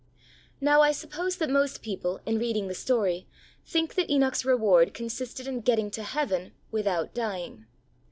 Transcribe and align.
Now, 0.59 0.81
I 0.81 0.93
suppose 0.93 1.35
that 1.37 1.47
most 1.51 1.83
people, 1.83 2.21
in 2.25 2.39
reading 2.39 2.67
the 2.67 2.73
story, 2.73 3.27
think 3.67 3.93
that 3.93 4.09
Enoch's 4.09 4.43
reward 4.43 4.95
consisted 4.95 5.45
in 5.47 5.61
getting 5.61 5.91
to 5.91 6.01
heaven 6.01 6.53
without 6.71 7.13
dying. 7.13 7.67